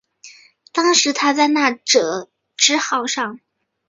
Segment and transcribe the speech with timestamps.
[0.71, 3.39] 当时他在那智号上。